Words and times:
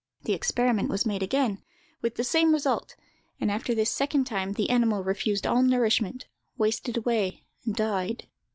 The 0.23 0.33
experiment 0.33 0.89
was 0.89 1.05
made 1.05 1.21
again, 1.21 1.61
with 2.01 2.15
the 2.15 2.23
same 2.23 2.53
result; 2.53 2.95
and 3.39 3.51
after 3.51 3.75
this 3.75 3.91
second 3.91 4.23
time 4.25 4.53
the 4.53 4.71
animal 4.71 5.03
refused 5.03 5.45
all 5.45 5.61
nourishment, 5.61 6.25
wasted 6.57 6.97
away, 6.97 7.43
and 7.67 7.75
died. 7.75 8.25